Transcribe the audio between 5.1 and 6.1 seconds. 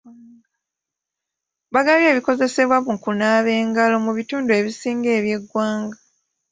eby'eggwanga.